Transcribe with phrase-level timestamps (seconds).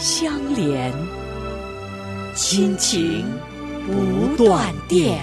[0.00, 0.90] 相连，
[2.34, 3.22] 亲情
[3.84, 5.20] 不断电。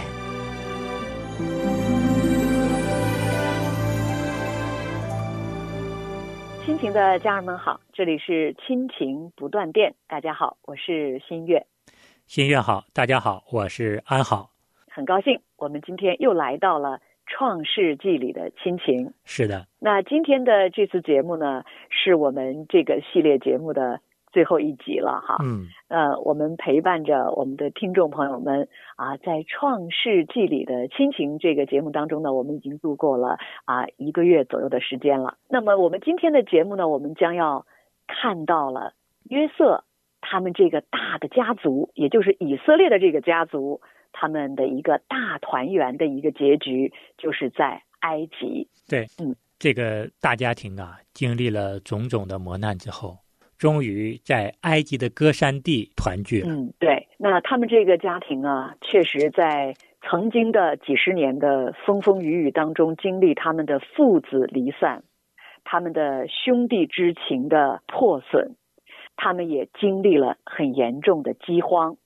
[6.63, 9.95] 亲情的家人们好，这里是亲情不断电。
[10.07, 11.65] 大家好，我是新月。
[12.27, 14.51] 新月好，大家好，我是安好。
[14.91, 19.11] 很高兴，我们今天又来到了《创世纪》里的亲情。
[19.25, 23.99] 是的，那今天的这次节目呢，是我们这个系列节目的。
[24.37, 35.39] 最后一集了哈，嗯，呃，我们陪伴着我们的听众朋友们啊，在《创世纪》里的亲情这个节目当中呢，我们已经度过了啊一个月左右的时间了。
[35.49, 37.65] 那么我们今天的节目呢，我们将要
[38.05, 38.93] 看到了
[39.27, 39.85] 约瑟
[40.21, 48.67] 他们这个大的家族，也就是以色列的这个家族，他们的一个大团圆的一个结局，就是在埃及。
[48.87, 53.17] 对，嗯，这个大家庭啊，经历了种种的磨难之后。
[53.57, 56.47] 终于在埃及的歌山地团聚了。
[56.49, 57.07] 嗯，对。
[57.17, 65.03] 那他们这个家庭啊，确实在曾经的几十年的风风雨雨当中，经历他们的父子离散，
[65.63, 68.55] 他们的兄弟之情的破损，
[69.15, 71.97] 他们也经历了很严重的饥荒。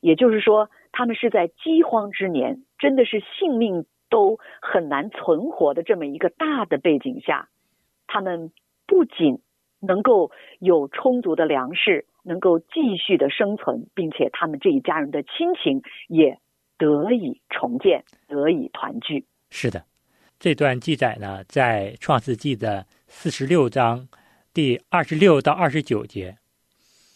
[0.00, 7.48] 也就是说，他们是在饥荒之年，真的是性命都很难存活的这么一个大的背景下，
[8.06, 8.52] 他们
[8.86, 9.40] 不仅。
[9.82, 10.30] 能够
[10.60, 16.38] 有充足的粮食，能够继续的生存，并且他们这一家人的亲情也
[16.78, 19.26] 得以重建，得以团聚。
[19.50, 19.84] 是的，
[20.38, 24.08] 这段记载呢，在创世纪的四十六章
[24.54, 26.38] 第二十六到二十九节。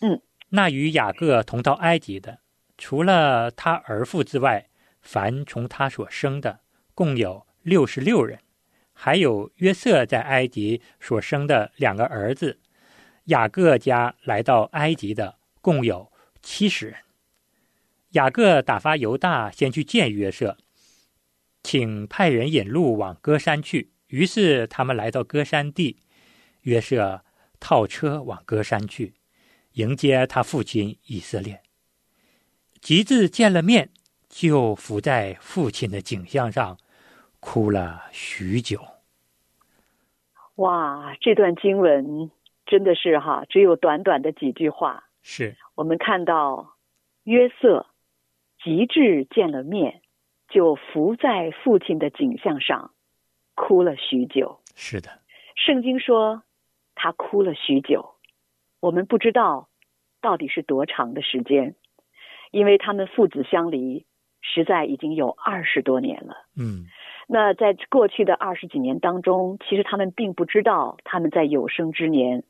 [0.00, 2.40] 嗯，那与雅各同到埃及的，
[2.76, 4.66] 除了他儿妇之外，
[5.00, 6.60] 凡从他所生的，
[6.94, 8.38] 共有六十六人。
[8.98, 12.58] 还有约瑟在埃及所生的两个儿子，
[13.24, 16.96] 雅各家来到埃及的共有七十人。
[18.12, 20.56] 雅各打发犹大先去见约瑟，
[21.62, 23.92] 请派人引路往歌山去。
[24.06, 25.98] 于是他们来到歌山地，
[26.62, 27.22] 约瑟
[27.60, 29.14] 套车往歌山去
[29.72, 31.60] 迎接他父亲以色列。
[32.80, 33.90] 及至见了面，
[34.30, 36.78] 就伏在父亲的景象上。
[37.48, 38.80] 哭了许久。
[40.56, 42.32] 哇，这段经文
[42.66, 45.04] 真的是哈，只有短短的几句话。
[45.22, 46.74] 是我们看到
[47.22, 47.86] 约瑟
[48.64, 50.02] 极致见了面，
[50.48, 52.90] 就伏在父亲的景象上，
[53.54, 54.60] 哭了许久。
[54.74, 55.08] 是的，
[55.54, 56.42] 圣经说
[56.96, 58.16] 他哭了许久，
[58.80, 59.68] 我们不知道
[60.20, 61.76] 到底是多长的时间，
[62.50, 64.04] 因为他们父子相离，
[64.40, 66.44] 实在已经有二十多年了。
[66.56, 66.86] 嗯。
[67.28, 72.44] 那在过去的二十几年当中，其实他们并不知道他们在有生之年，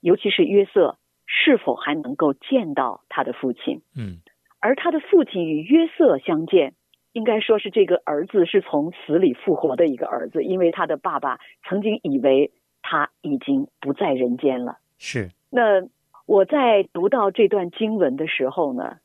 [0.00, 3.82] 尤其是约瑟是否还能够见到他的父亲。
[3.96, 4.18] 嗯，
[4.58, 6.74] 而他的父亲与约瑟相见，
[7.12, 11.38] 应该说是这个儿子是从死里复活的一个儿子，因为他的爸爸
[11.68, 12.50] 曾经以为
[12.82, 14.78] 他已经不在人间了。
[14.98, 15.30] 是。
[15.50, 15.86] 那
[16.26, 18.96] 我在读到这段经文的时候呢，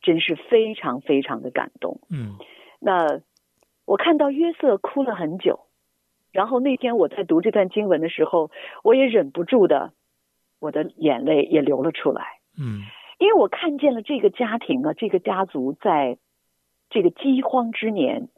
[0.00, 2.00] 真是非常非常的感动。
[2.08, 2.38] 嗯，
[2.80, 3.20] 那。
[3.84, 5.66] 我看到约瑟哭了很久，
[6.30, 8.50] 然后那天我在读这段经文的时候，
[8.84, 9.92] 我也忍不住的，
[10.60, 12.38] 我的眼泪也流了出来。
[12.56, 12.82] 嗯，
[13.18, 16.16] 因为我看见了这个家庭啊，这个家族在
[16.90, 18.28] 这个饥荒之年，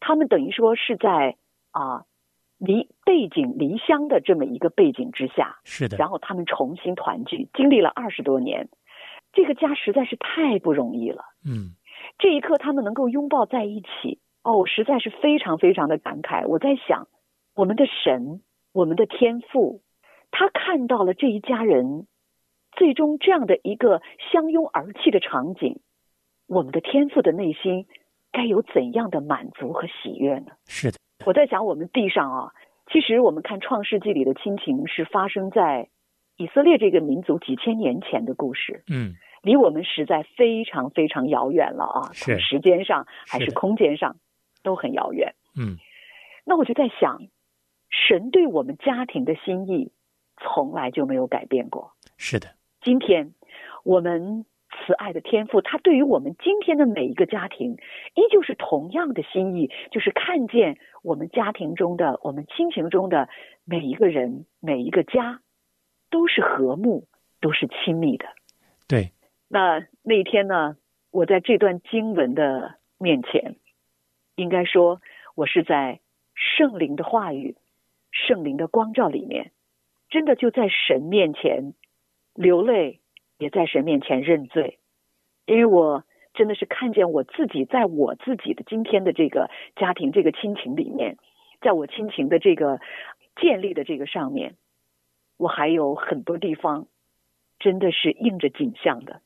[0.00, 1.36] 他们等于说是在
[1.70, 2.04] 啊
[2.58, 5.96] 离背井离乡的这么一个背景之下，是的。
[5.96, 8.68] 然后他们重新团聚，经历了二十多年，
[9.32, 11.22] 这个家实在是太不容易了。
[11.46, 11.76] 嗯，
[12.18, 14.18] 这一刻他们能够拥抱在一起。
[14.42, 16.46] 哦，我实在是非常非常的感慨。
[16.46, 17.06] 我在想，
[17.54, 18.40] 我们的神，
[18.72, 19.82] 我们的天父，
[20.30, 22.06] 他看到了这一家人
[22.72, 24.02] 最终这样的一个
[24.32, 25.80] 相拥而泣的场景，
[26.48, 27.86] 我们的天父的内心
[28.32, 30.52] 该有怎样的满足和喜悦呢？
[30.66, 32.50] 是的，我在想，我们地上啊，
[32.90, 35.88] 其实我们看创世纪里的亲情是发生在
[36.36, 38.82] 以色列这个民族几千年前的故事。
[38.90, 44.16] 嗯，离我们实在非常非常遥远了啊，从时间上还是空间上。
[44.62, 45.76] 都很遥远，嗯，
[46.44, 47.22] 那我就在想，
[47.90, 49.92] 神对我们家庭的心意
[50.40, 51.92] 从来就没有改变过。
[52.16, 52.48] 是的，
[52.80, 53.34] 今天
[53.84, 57.76] 我们慈爱的天父，他对于我们今天的每一个家庭，
[58.14, 63.28] 依旧是同样的心意，就是看见我们家庭中的、我们亲情中的
[63.64, 65.40] 每一个人、每一个家，
[66.10, 67.06] 都是和睦，
[67.40, 68.26] 都是亲密的。
[68.88, 69.12] 对，
[69.48, 70.76] 那那一天呢，
[71.10, 73.56] 我在这段经文的面前，
[74.34, 75.00] 应该说，
[75.34, 76.00] 我是在
[76.34, 77.56] 圣灵的话语、
[78.10, 79.52] 圣灵的光照里面，
[80.08, 81.74] 真的就在神面前
[82.34, 82.98] 流泪。
[83.38, 84.78] 也在神面前认罪，
[85.46, 91.16] 因为我真的是看见我自己在我自己的今天的这个家庭、这个亲情里面，
[91.60, 92.78] 在我亲情的这个
[93.40, 94.54] 建立的这个上面，
[95.38, 96.86] 我还有很多地方
[97.58, 99.22] 真的是应着景象的。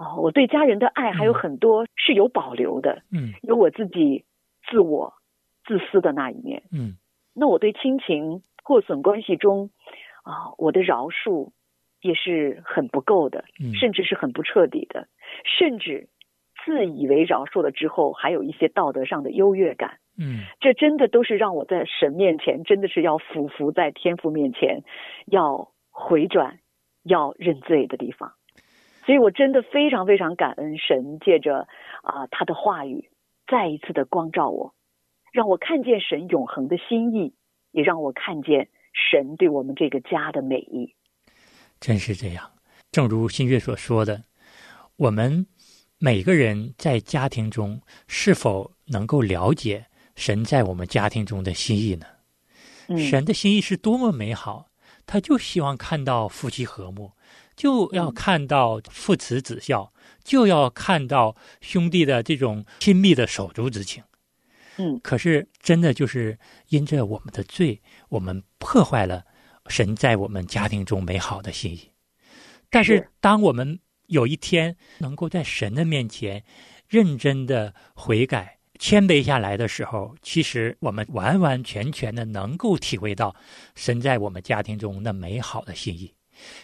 [0.00, 4.24] 哦，我对家人的爱还有很多是有保留的，嗯，有我自己
[4.70, 5.12] 自我
[5.66, 6.96] 自私的那一面，嗯，
[7.34, 9.70] 那我对亲情破损关系中
[10.24, 11.52] 啊，我的饶恕。
[12.02, 15.06] 也是很不够的，嗯甚至是很不彻底的，
[15.44, 16.08] 甚至
[16.64, 19.98] 自以为饶恕了之后，还有一些道德上的优越感。
[20.16, 24.82] 嗯，这真的都是让我在神面前，真的是要俯伏在天父面前，
[25.26, 26.60] 要回转，
[27.02, 28.32] 要认罪的地方。
[29.06, 31.66] 所以我真的非常非常感恩神，借着
[32.02, 33.10] 啊他的话语，
[33.46, 34.74] 再一次的光照我，
[35.32, 37.34] 让我看见神永恒的心意，
[37.72, 40.94] 也让我看见神对我们这个家的美意。
[41.80, 42.50] 真是这样，
[42.90, 44.24] 正如新月所说的，
[44.96, 45.46] 我们
[45.98, 52.06] 每个人在家庭中是否能够了解神在我们家庭中的心意呢？
[52.98, 54.66] 神的心意是多么美好，
[55.06, 57.12] 他就希望看到夫妻和睦，
[57.60, 59.92] 就要看到父慈子孝，
[60.24, 64.02] 就要看到兄弟的这种亲密的手足之情。
[64.78, 69.26] 嗯，可是真的就是因着我们的罪，我们破坏了。
[69.66, 71.90] 神在我们家庭中美好的心意，
[72.70, 76.42] 但是当我们有一天能够在神的面前
[76.88, 83.36] 认真的悔改、谦卑下来的时候，其实我们完完全全的能够体会到
[83.76, 86.14] 神在我们家庭中那美好的心意。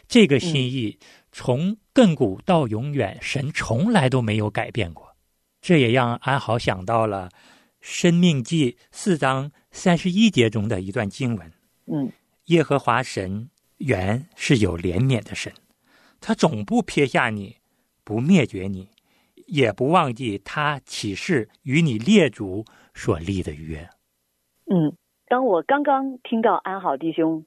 [0.09, 0.99] 这个心意
[1.33, 5.17] 从亘古到永远，神从来都没有改变过。
[5.61, 7.29] 这也让安好想到了
[7.81, 11.53] 《生命记》四章三十一节中的一段经文。
[11.87, 12.13] 嗯。
[12.47, 15.53] 耶和华神原是有怜悯的神，
[16.21, 17.57] 他总不撇下你，
[18.05, 18.89] 不灭绝你，
[19.49, 22.65] 也不忘记他起誓与你列祖
[22.95, 23.89] 所立的约。
[24.67, 24.97] 嗯，
[25.27, 27.45] 当我刚刚听到安好弟兄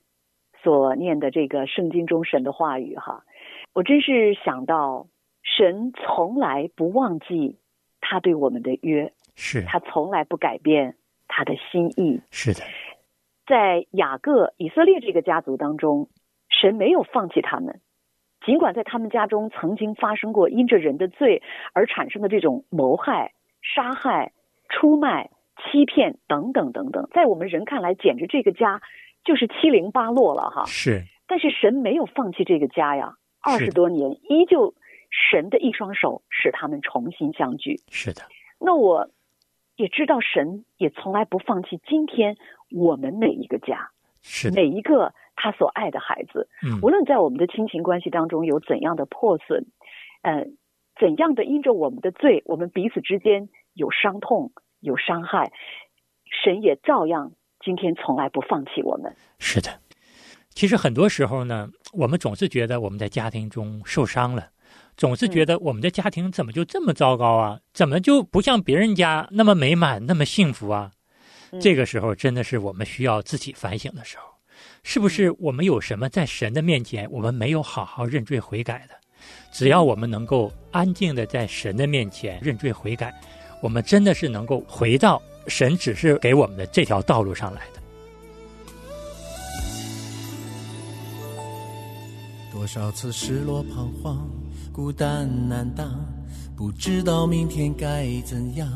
[0.64, 3.24] 所念的这个圣经中神的话语哈，
[3.74, 5.08] 我真是想到
[5.44, 7.58] 神从来不忘记
[8.02, 10.96] 他对我们的约，是他从来不改变
[11.28, 12.22] 他的心意。
[12.32, 12.62] 是的。
[13.48, 16.08] 在雅各以色列这个家族当中，
[16.50, 17.80] 神没有放弃他们。
[18.46, 21.42] 尽管在他们家中曾经发生过因着人的罪
[21.74, 24.32] 而产生的这种谋害、杀害、
[24.70, 28.82] 出卖、欺骗等等等等，在我们人看来，简直这个家
[29.24, 30.66] 就是七零八落了哈。
[30.66, 34.74] 是，但是神没有放弃这个家呀，二十多年依旧
[35.10, 37.80] 神的一双手使他们重新相聚。
[37.90, 38.22] 是的，
[38.60, 39.10] 那我
[39.76, 42.38] 也知道神也从来不放弃今天。
[42.72, 43.90] 我们每一个家，
[44.22, 49.66] 是每一个他所爱的孩子，嗯，无论在我们的亲情关系当中有怎样的破损，
[50.22, 50.46] 呃，
[51.00, 54.52] 怎样的因着我们的罪，我们彼此之间有伤痛、
[54.82, 55.52] 有伤害，
[56.44, 57.32] 神也照样
[57.64, 59.14] 今天从来不放弃我们。
[59.40, 59.70] 是的，
[60.54, 64.48] 其实很多时候呢，我们总是觉得我们在家庭中受伤了，
[64.98, 67.60] 总是觉得我们的家庭怎么就这么糟糕啊？
[67.74, 70.92] 怎么就不像别人家那么美满、那么幸福啊？
[71.60, 74.24] 这个时候真的是我们需要自己反省的时候，
[74.84, 78.96] 是不是我们有什么在神的面前我们没有好好认罪悔改的？
[79.52, 83.14] 只要我们能够安静的在神的面前认罪悔改，
[83.62, 87.80] 我们真的是能够回到神只是给我们的这条道路上来的。
[92.52, 94.30] 多少次失落彷徨，
[94.72, 96.06] 孤单难当，
[96.56, 98.68] 不知道明天该怎样。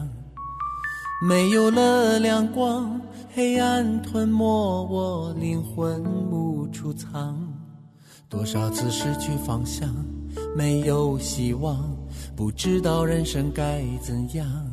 [1.25, 2.99] 没有了亮光，
[3.33, 4.43] 黑暗吞没
[4.85, 7.37] 我灵魂无处藏。
[8.29, 9.89] 多少次失去方向，
[10.55, 11.95] 没有希望，
[12.35, 14.72] 不知道人生该怎样。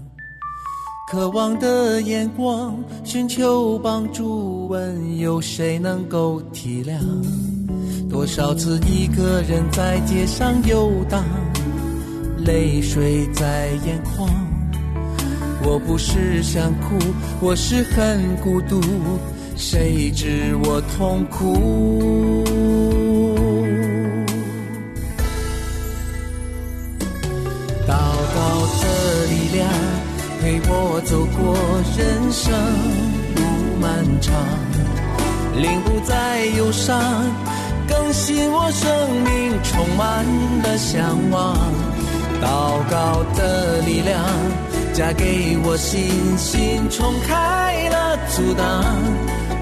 [1.11, 7.01] 渴望的眼光，寻求帮助，问有谁能够体谅？
[8.09, 11.25] 多少次一个人在街上游荡，
[12.39, 14.31] 泪水在眼眶。
[15.65, 16.97] 我不是想哭，
[17.41, 18.81] 我是很孤独，
[19.57, 22.45] 谁知我痛苦？
[30.41, 31.55] 陪我走过
[31.99, 32.51] 人生
[33.37, 33.43] 路
[33.79, 34.35] 漫长，
[35.55, 36.99] 令不再忧伤，
[37.87, 38.91] 更新我生
[39.23, 40.25] 命充满
[40.63, 41.55] 了向往。
[42.41, 44.19] 祷告的力量，
[44.95, 48.83] 加给我信心，冲开了阻挡。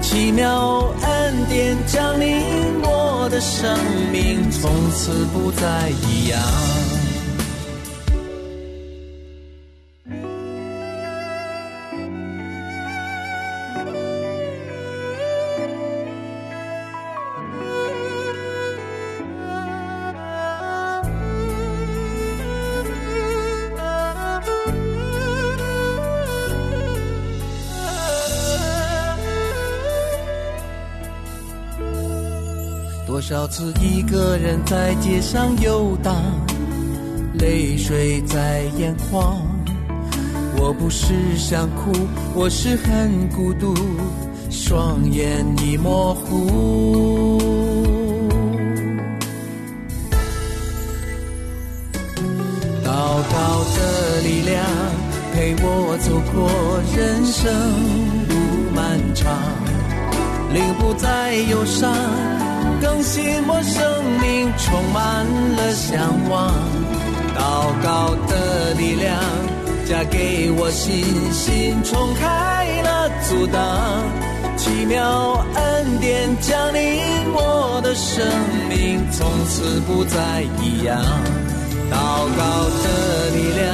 [0.01, 2.41] 奇妙恩典降临
[2.83, 3.77] 我的生
[4.13, 6.39] 命，从此不再一样。
[33.09, 36.15] 多少次一个人在街上游荡，
[37.33, 39.41] 泪水在眼眶。
[40.59, 41.91] 我不是想哭，
[42.35, 43.73] 我是很孤独，
[44.51, 47.39] 双眼已模糊。
[52.85, 54.63] 祷告的力量
[55.33, 57.51] 陪我走过人生
[58.29, 58.35] 路
[58.75, 59.35] 漫长，
[60.53, 61.91] 令不再忧伤。
[62.81, 66.53] 更新我生命，充满了向往。
[67.35, 69.17] 祷告的力量，
[69.85, 73.59] 加给我信心，冲开了阻挡。
[74.57, 77.01] 奇妙恩典降临
[77.33, 78.27] 我的生
[78.67, 80.99] 命，从此不再一样。
[81.89, 82.41] 祷告
[82.83, 83.67] 的力量，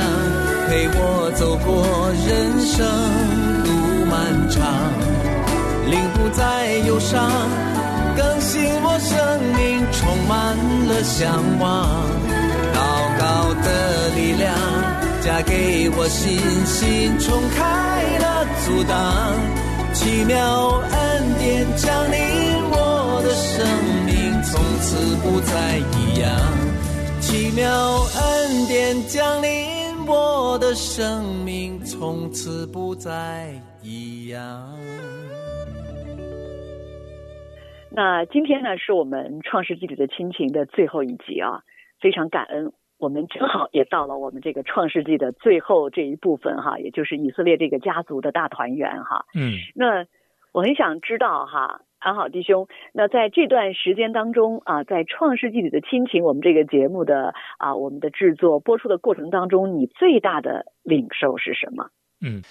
[0.68, 2.86] 陪我走过人生
[3.66, 4.14] 路漫
[4.50, 4.62] 长，
[5.90, 7.30] 令不再忧伤。
[8.16, 10.56] 更新我生命，充满
[10.88, 11.66] 了向往。
[12.74, 12.80] 祷
[13.20, 14.54] 告的力量，
[15.22, 18.96] 加给我信心，冲开了阻挡。
[19.94, 22.18] 奇妙恩典降临
[22.72, 23.66] 我的生
[24.06, 26.30] 命，从此不再一样。
[27.22, 33.50] 奇妙恩典降临我的生命，从此不再
[33.82, 34.75] 一样。
[37.96, 41.62] 那今天呢，是我们《创世纪里的亲情》的最后一集啊，
[42.02, 49.26] 非常感恩，我们正好也到了我们这个《创世纪》的最后这一部分哈，也就是以色列这个家族的大团圆哈。
[49.34, 50.06] 嗯，那
[50.52, 61.88] 我很想知道哈，安好弟兄，那在这段时间当中啊，在《创世纪里的亲情》我们这个节目的啊，我们的制作播出的过程当中，你最大的领受是什么？
[62.20, 62.42] 嗯。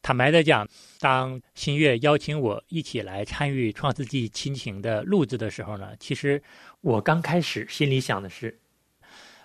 [0.00, 0.66] 坦白的讲，
[1.00, 6.42] 当新月邀请我一起来参与《创世纪》亲情的录制的时候呢，其实
[6.80, 8.58] 我刚开始心里想的是：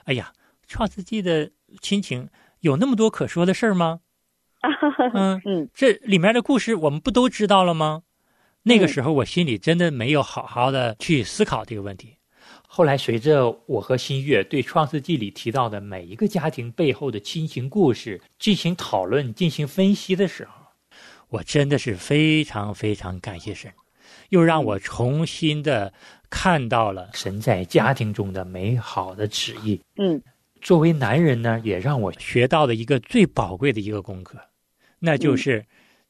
[0.05, 0.31] 哎呀，
[0.67, 2.29] 《创世纪》的亲情
[2.62, 4.00] 有那么多可说的事儿吗？
[5.13, 8.03] 嗯嗯，这里面的故事我们不都知道了吗？
[8.62, 12.15] 那个时候我心里真的没有好好的去思考这个问题。
[12.75, 20.53] 后来，随着我和新月对《创世纪》里提到的每一个家庭背后的亲情故事进行讨论、进行分析的时候，
[21.30, 23.72] 我真的是非常非常感谢神，
[24.30, 25.94] 又让我重新的
[26.32, 29.80] 看到了神在家庭中的美好的旨意。
[29.98, 30.20] 嗯，
[30.60, 34.39] 作为男人呢，也让我学到了一个最宝贵的一个功课，
[34.98, 35.63] 那就是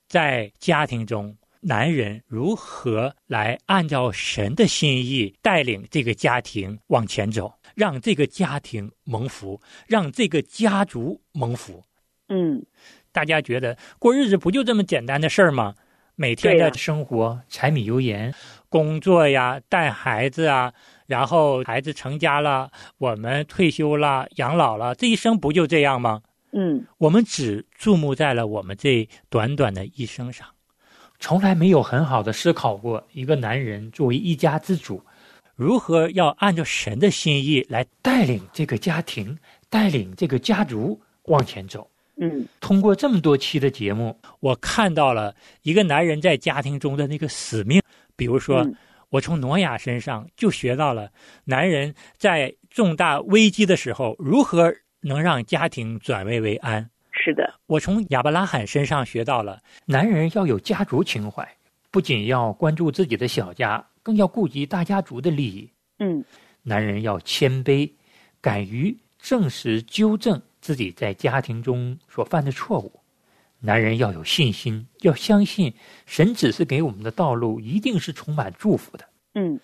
[0.07, 1.35] 在家庭中。
[1.65, 11.81] 男人如何来按照神的心意带领这个家庭往前走，让这个家庭蒙福，让这个家族蒙福？
[12.27, 12.61] 嗯，
[13.11, 15.73] 大家觉得过日子不就这么简单的事儿吗？
[16.15, 18.33] 每天的生活，柴米油盐，
[18.69, 20.71] 工作呀，带孩子啊，
[21.07, 26.21] 然后孩子成家了，我们退休了，养老了，这一生不就这样吗？
[26.51, 30.47] 嗯，我们只注目在了我们这短短的一生上。
[31.23, 35.01] 从来没有很好的思考过，一个男人作为一家之主，
[35.55, 39.37] 如何要按照神的心意来带领这个家庭，
[39.69, 41.89] 带领这个家族往前走。
[42.17, 47.81] 嗯，通过这么多期的节目，我看到了一个男人在家庭中的那个使命。
[48.17, 48.69] 比如说，
[49.07, 51.09] 我从挪亚身上就学到了
[51.45, 56.89] 男人在重大危机的时候，如何能让家庭转危为安。
[57.23, 61.47] 是的，我从亚伯拉罕身上学到了，男人要有家族情怀，
[61.89, 65.69] 不仅要关注自己的小家，更要顾及大家族的利益。
[65.99, 66.21] 嗯，
[66.63, 67.89] 男人要谦卑，
[68.41, 72.91] 敢于正视纠正自己在家庭中所犯的错误。
[73.61, 75.73] 男人要有信心，要相信
[76.05, 79.05] 神指示给我们的道路一定是充满祝福的。
[79.35, 79.57] 嗯，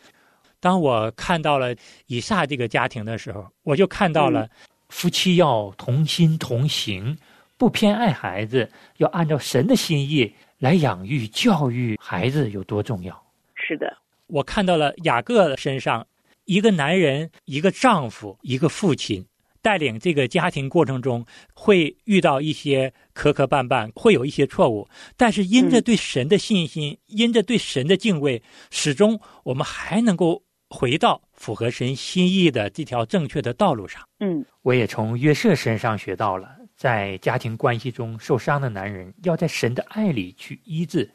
[0.61, 1.75] 当我看到了
[2.07, 4.49] 以撒这个家庭的时候，我就看到了
[4.87, 7.17] 夫妻要同心同行。
[7.59, 13.21] 不偏爱孩子，要按照神的心意来养育、教育孩子有多重要。
[13.53, 13.97] 是的，
[14.27, 16.07] 我看到了雅各身上，
[16.45, 19.25] 一个男人、一个丈夫、一个父亲，
[19.61, 24.87] 带领这个家庭过程中会遇到一些磕磕绊绊，会有一些错误，
[25.17, 34.01] 但是因着对神的信心，因着对神的敬畏，始终我们还能够回到符合神心意的这条正确的道路上。
[34.21, 41.12] 嗯，我也从约瑟身上学到了，在家庭关系中受伤的男人，要在神的爱里去医治，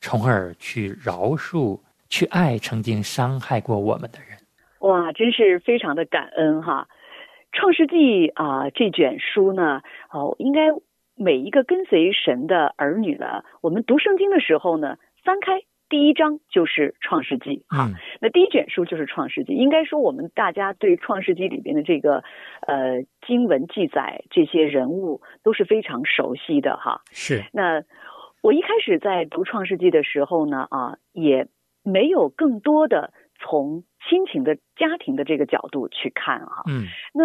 [0.00, 1.78] 从而去饶恕。
[2.10, 4.38] 去爱曾经伤害过我们的人，
[4.80, 6.86] 哇，真是非常的感恩哈！
[7.50, 9.82] 创世纪啊，这卷书呢，
[10.12, 10.60] 哦，应该
[11.16, 15.60] 每一个跟随神的儿女呢，我们读圣经的时候呢，翻开
[15.94, 17.88] 第一章就是创世纪哈。
[18.20, 22.24] 那第一卷书就是创世纪，应该说我们大家对创世纪里边的这个
[22.66, 27.02] 呃经文记载这些人物都是非常熟悉的哈。
[27.12, 27.44] 是。
[27.52, 27.84] 那
[28.42, 31.46] 我一开始在读创世纪的时候呢，啊，也。
[31.86, 37.24] 没有更多的从亲情的家庭的这个角度去看哈，嗯，那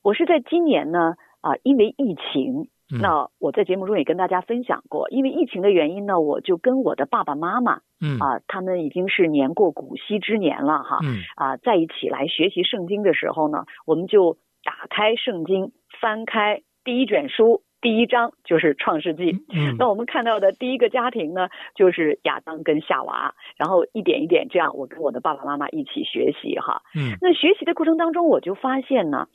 [0.00, 8.18] 我是在今年呢啊，因为疫情，那我在节目中也跟大家分享过，因为疫情的原因呢，我就跟我的爸爸妈妈，嗯。
[8.18, 11.22] 啊，他们已经是年过古稀之年了哈，嗯。
[11.36, 17.62] 啊，在一起来学习圣经的时候呢，我们就打开圣经，翻开第一卷书。
[17.82, 19.44] 第一章就是创世纪，
[19.78, 26.82] 那我们看到的第一个家庭呢，就是亚当跟夏娃，然后一点一点这样，我跟我的爸爸妈妈一起学习哈。
[26.96, 29.28] 嗯，那学习的过程当中，我就发现呢，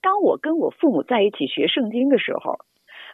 [0.00, 2.58] 当我跟我父母在一起学圣经的时候，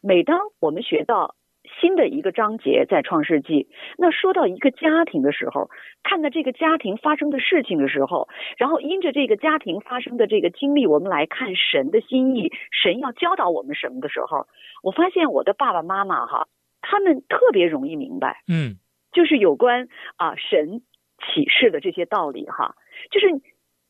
[0.03, 1.35] 每当我们学到。
[1.83, 5.69] 新的一个章节在创世纪，那说到一个家庭的时候，
[6.03, 8.27] 看到这个家庭发生的事情的时候，
[8.57, 14.47] 然后因着这个家庭发生的这个经历，我们来看神的心意，神要教导我们什么的时候，
[14.83, 16.49] 我发现我的爸爸妈妈哈，
[16.81, 18.77] 他们特别容易明白，嗯，
[19.13, 20.81] 就是有关啊神
[21.19, 22.77] 启示的这些道理哈，
[23.11, 23.29] 就是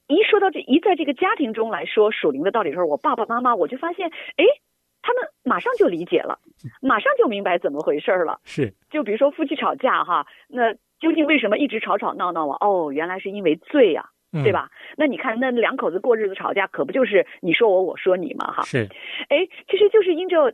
[0.08, 4.44] 一说到这一在这个家庭中来说属灵的道理的时候，我爸爸妈妈我就发现，哎。
[5.08, 6.38] 他们马上就理解了，
[6.82, 8.38] 马上就明白怎么回事了。
[8.44, 12.58] 是，就比如说夫妻吵架哈，那究竟为什么一直吵吵闹闹啊？
[12.60, 14.10] 哦，原来是因为罪呀，
[14.44, 14.68] 对吧？
[14.98, 18.52] 那你看，那两口子过日子吵架，可不就是你说我，我说你嘛？
[18.52, 18.86] 哈，是。
[19.30, 20.52] 哎，其实就是因着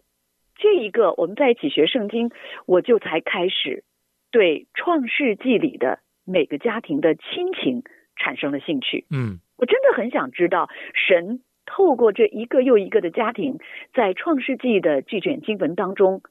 [0.54, 2.30] 这一个，我们在一起学圣经，
[2.64, 3.82] 我就才开始
[4.30, 7.82] 对创世纪里的每个家庭的亲情
[8.14, 9.04] 产生了兴趣。
[9.10, 11.40] 嗯，我真的很想知道神。
[11.66, 13.58] 透过这一个又一个的家庭，
[13.94, 16.22] 在创世纪的巨卷经文当中，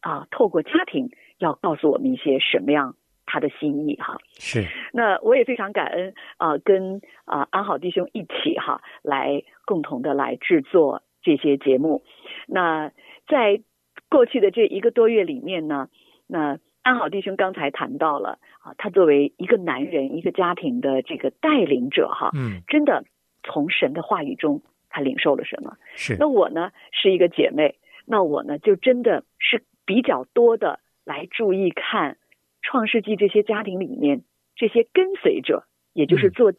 [0.00, 2.94] 啊，透过家庭要告诉我们一些什么样
[3.26, 4.18] 他的心意哈。
[4.38, 4.64] 是。
[4.92, 12.04] 那我也非常感恩啊，跟啊安好弟兄一起哈，来共同的来制作这些节目。
[12.46, 12.92] 那
[13.26, 13.60] 在
[14.08, 15.88] 过去的这一个多月里面呢，
[16.28, 23.04] 那安好弟兄刚才谈到了啊，他作为一个男人，一个家庭的这个带领者哈，嗯，真的
[23.42, 24.62] 从神的话语中。
[24.88, 25.76] 他领受了什么？
[25.94, 26.72] 是那我呢？
[26.92, 32.14] 是一个姐妹，那我呢就真的是比较多的来注意看
[32.62, 36.58] 《创世纪》这些家庭里面这些跟随者，也就是做妻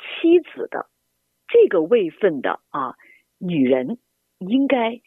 [0.53, 0.87] 子的
[1.47, 2.95] 这个位分的啊
[3.39, 3.97] 女人，
[4.39, 5.01] 应该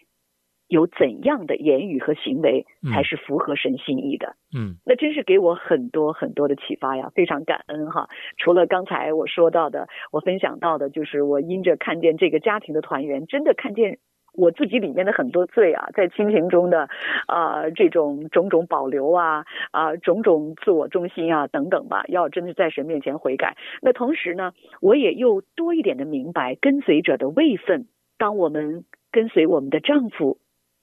[0.71, 4.37] 有怎样的言语和行为才是符合神心意的？
[4.57, 8.09] 嗯，那真是给我很多很多的启发呀，非常感恩哈。
[8.39, 13.99] 除了刚才我说到的，我分享到的，就是我因着看见这个家庭的团圆，真的看见
[14.33, 16.89] 我自己里面的很多罪啊，在亲情中的
[17.27, 23.57] 啊这种种种保留啊啊种种自我中心啊等等吧，要真的在神面前悔改。
[23.83, 27.89] 那同时呢，我也又多一点的明白跟随者的位分。
[28.19, 30.39] 当我们跟随我们的丈夫。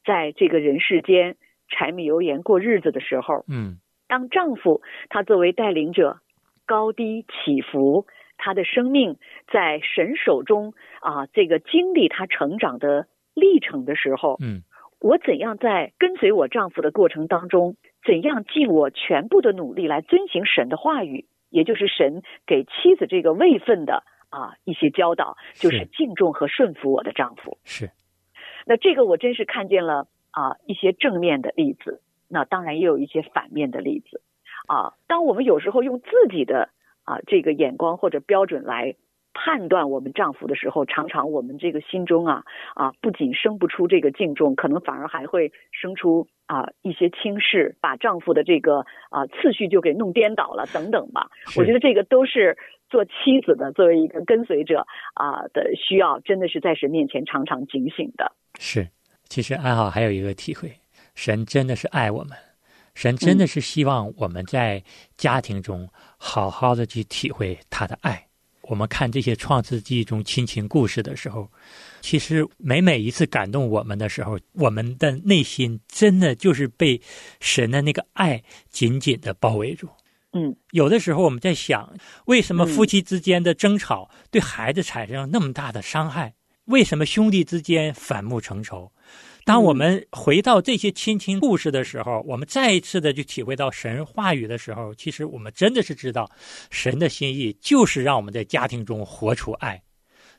[0.08, 1.36] 在这个人世间
[1.67, 6.22] 柴米油盐过日子的时候，嗯，当丈夫他作为带领者，
[6.65, 8.06] 高低起伏，
[8.38, 9.17] 他的生命
[9.52, 14.63] 在神手中啊，这个经历他成长的历程的时候，嗯，
[15.02, 25.86] 我怎样在跟随我丈夫的过程当中，怎样尽我全部的努力来遵行神的话语，也就是神给妻子这个位分的啊一些教导，就是。
[25.98, 27.89] 敬重和顺服我的丈夫，是。
[28.67, 34.21] 那这个我真是看见了啊一些正面的例子，那当然也有一些反面的例子，
[34.67, 36.67] 啊，当我们有时候用自己的
[37.06, 38.95] 啊这个眼光或者标准来
[39.34, 42.43] 判断我们丈夫的时候，常常我们这个心中啊
[42.75, 51.30] 啊不仅生不出这个敬重，可能反而还会生出啊一些轻视，把丈夫的这个啊次序就给弄颠倒了等等吧。
[51.58, 52.58] 我觉得这个都是。
[52.89, 58.32] 做妻子的，作为一个跟随者啊的需要，真的是在神面前常常警醒的。
[58.60, 58.88] 是，
[59.30, 60.74] 其实安好还有一个体会，
[61.15, 62.38] 神真的是爱我们，
[62.96, 64.84] 神真的是希望我们在
[65.17, 68.24] 家庭中好好的去体会他的爱。
[68.63, 71.50] 我们看这些创世纪中亲情故事的时候，
[72.02, 77.00] 其实每每一次感动我们的时候，我们的内心真的就是被
[77.39, 79.88] 神的那个爱紧紧的包围住。
[80.34, 86.34] 嗯，有的时候我们在想，为什么夫妻之间的争吵对孩子产生那么大的伤害？
[86.67, 88.91] 为什么兄弟之间反目成仇？
[89.45, 96.30] 当我们回到这些亲情故事的时候，我们再一次的去体会到神话语的时候，其实我们真的是知道，
[96.69, 99.82] 神的心意就是让我们在家庭中活出爱。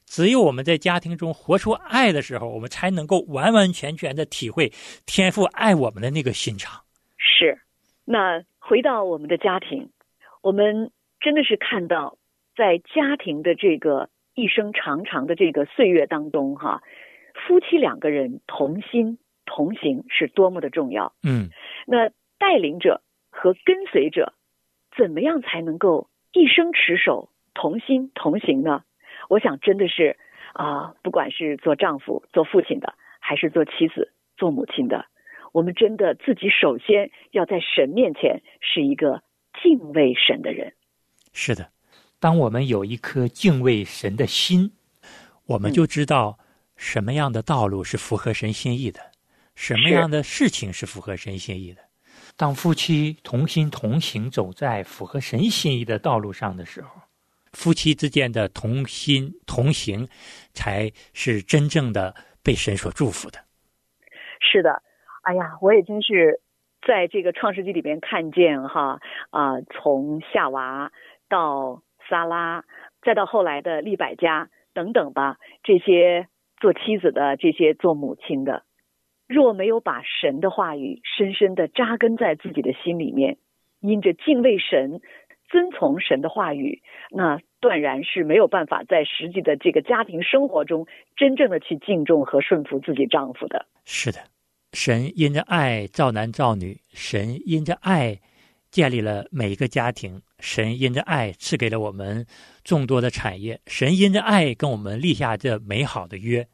[0.05, 4.71] 只有我们在家庭中活出爱的时候，我们才能够完完全全的体会
[5.07, 6.79] 天父爱我们的那个心肠。
[7.17, 7.59] 是。
[8.05, 9.91] 那回到我们的家庭，
[10.43, 12.19] 我们真的是看到，
[12.55, 14.09] 在家庭的这个
[14.39, 16.83] 一生长长的这个岁月当中，哈。
[17.47, 21.13] 夫妻两个人同心同行是多么的重要。
[21.23, 21.51] 嗯，
[21.87, 24.35] 那带领者和跟随者
[24.97, 28.83] 怎么样才能够一生持守、同心同行呢？
[29.29, 30.17] 我想真的是
[30.53, 35.07] 啊，不管是做丈夫、做父亲的，还是做妻子、做母亲的，
[35.53, 39.23] 我们真的自己首先要在神面前是一个
[39.63, 40.75] 敬畏神的人。
[41.33, 41.71] 是的，
[42.21, 44.73] 当我们有一颗敬畏神的心，
[45.47, 46.39] 我们就知道。
[46.81, 49.01] 什么样的道路是符合神心意的？
[49.57, 51.83] 什么样的事情是符合神心意的？
[52.37, 56.91] 当夫妻同心同行，走在符合神心意的道路上的时候，
[57.53, 60.07] 夫妻之间的同心同行，
[60.55, 63.41] 才是真正的被神所祝福的。
[64.41, 64.81] 是的，
[65.23, 66.41] 哎呀，我也真是
[66.87, 69.01] 在这个创世纪里边看见哈
[69.31, 70.93] 啊，从夏娃
[71.29, 72.65] 到萨拉，
[73.03, 76.29] 再到后来的利百加等等吧，这些。
[76.61, 78.65] 做妻子的这些做母亲的，
[79.29, 83.37] 若没有把神的话语深深的扎根在自己的心里面，
[83.79, 85.01] 因着敬畏神、
[85.49, 93.65] 遵从神的话语，那断然是没有办法在实际的这个家庭生活中真正的去敬重和顺服自己丈夫的。
[93.85, 94.19] 是的，
[94.73, 98.19] 神因着爱造男造女，神因着爱
[98.71, 102.27] 建立了每一个家庭，神因着爱赐给了我们。
[102.65, 106.47] 众多的产业，神因着爱跟我们立下这美好的约，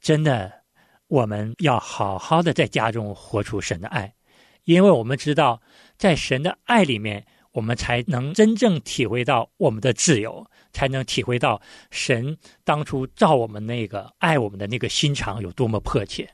[0.00, 0.62] 真的，
[1.08, 4.14] 我们要好好的在家中活出神的爱，
[4.62, 5.60] 因为我们知道，
[5.96, 16.30] 在神的爱里面，我们才能真正体会到我们的自由，才能体会到神当初造我们那个爱我们的那个心肠有多么迫切。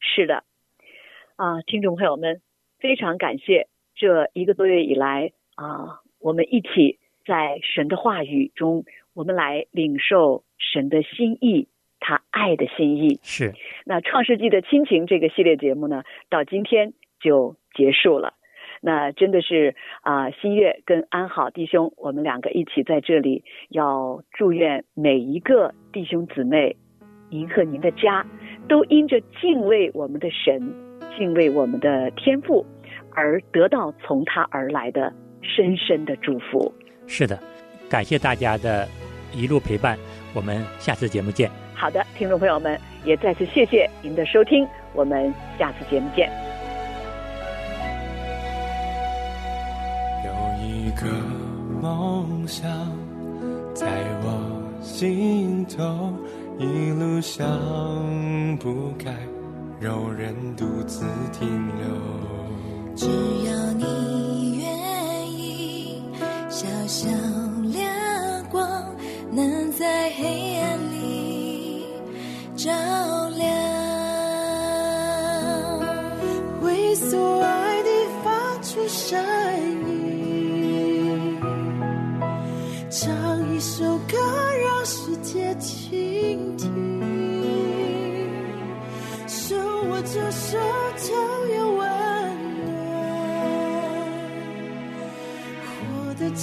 [0.00, 0.42] 是的，
[1.36, 2.40] 啊，听众朋友们，
[2.80, 3.68] 非常感谢
[4.04, 6.98] 这一个多月以来啊，我们一起。
[7.26, 13.18] 在神的话语中，我们来领受神的心意，他爱的心意。
[13.22, 13.54] 是。
[13.86, 18.34] 那《创世纪》的亲情这个系列节目呢，到今天就结束了。
[18.82, 26.76] 那真的是啊，新月跟安好弟兄，我们两个一起在这里，要祝愿每一个弟兄姊妹，
[27.30, 28.26] 您和您的家，
[28.68, 30.60] 都因着敬畏我们的神，
[31.16, 32.66] 敬畏我们的天赋，
[33.14, 36.72] 而得到从他而来的深深的祝福。
[37.06, 37.38] 是的，
[37.88, 38.88] 感谢大家的
[39.32, 39.98] 一路陪伴，
[40.34, 41.50] 我们下次节目见。
[41.74, 46.30] 好的，听众朋友们，也再次谢谢您的收听，我们下次节目见。
[50.24, 50.30] 有
[50.62, 51.06] 一个
[51.82, 52.70] 梦想
[53.74, 53.86] 在
[54.22, 56.12] 我心头，
[56.58, 57.44] 一路上
[58.58, 59.12] 不该
[59.80, 61.84] 有人独自停留。
[62.96, 66.02] 只要你愿意。
[66.48, 67.08] 小小
[67.72, 68.94] 亮光，
[69.32, 70.73] 能在黑暗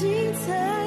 [0.02, 0.81] 精彩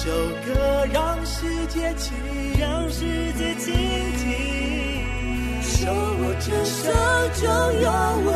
[0.00, 0.08] 首
[0.46, 2.12] 歌，让世界倾
[2.52, 3.74] 听，让世界倾
[4.16, 6.88] 听，手握着手
[7.34, 7.48] 中
[7.82, 7.90] 有
[8.24, 8.32] 温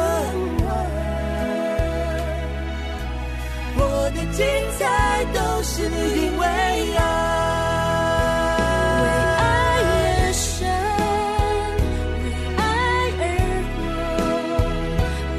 [0.59, 0.67] 暖。
[3.77, 3.81] 我
[4.13, 4.45] 的精
[4.77, 6.45] 彩都是因为
[6.97, 7.01] 爱。